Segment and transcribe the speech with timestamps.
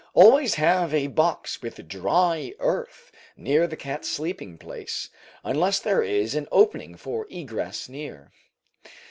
[0.15, 5.11] Always have a box with dry earth near the cat's sleeping place,
[5.43, 8.31] unless there is an opening for egress near.